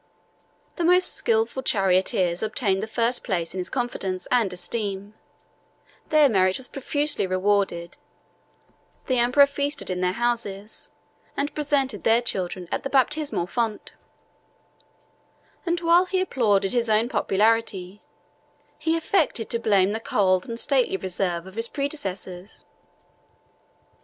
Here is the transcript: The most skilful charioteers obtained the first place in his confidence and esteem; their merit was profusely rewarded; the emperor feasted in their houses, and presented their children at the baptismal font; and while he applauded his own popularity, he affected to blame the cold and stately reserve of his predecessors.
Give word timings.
The 0.77 0.83
most 0.83 1.13
skilful 1.13 1.61
charioteers 1.61 2.41
obtained 2.41 2.81
the 2.81 2.87
first 2.87 3.23
place 3.23 3.53
in 3.53 3.59
his 3.59 3.69
confidence 3.69 4.27
and 4.31 4.51
esteem; 4.51 5.13
their 6.09 6.27
merit 6.27 6.57
was 6.57 6.67
profusely 6.67 7.27
rewarded; 7.27 7.97
the 9.05 9.19
emperor 9.19 9.45
feasted 9.45 9.91
in 9.91 10.01
their 10.01 10.13
houses, 10.17 10.89
and 11.37 11.53
presented 11.53 12.01
their 12.03 12.19
children 12.23 12.67
at 12.71 12.81
the 12.81 12.89
baptismal 12.89 13.45
font; 13.45 13.93
and 15.67 15.81
while 15.81 16.05
he 16.07 16.19
applauded 16.19 16.73
his 16.73 16.89
own 16.89 17.07
popularity, 17.07 18.01
he 18.79 18.97
affected 18.97 19.51
to 19.51 19.59
blame 19.59 19.91
the 19.91 19.99
cold 19.99 20.49
and 20.49 20.59
stately 20.59 20.97
reserve 20.97 21.45
of 21.45 21.53
his 21.53 21.67
predecessors. 21.67 22.65